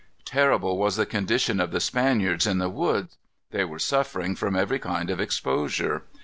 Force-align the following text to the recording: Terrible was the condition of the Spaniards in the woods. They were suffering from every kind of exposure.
Terrible 0.25 0.79
was 0.79 0.95
the 0.95 1.05
condition 1.05 1.59
of 1.59 1.69
the 1.69 1.79
Spaniards 1.79 2.47
in 2.47 2.57
the 2.57 2.69
woods. 2.69 3.19
They 3.51 3.63
were 3.65 3.77
suffering 3.77 4.35
from 4.35 4.55
every 4.55 4.79
kind 4.79 5.11
of 5.11 5.19
exposure. 5.21 6.05